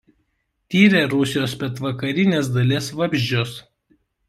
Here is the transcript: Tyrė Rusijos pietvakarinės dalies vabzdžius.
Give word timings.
Tyrė 0.75 1.03
Rusijos 1.11 1.53
pietvakarinės 1.65 2.51
dalies 2.57 2.91
vabzdžius. 3.03 3.57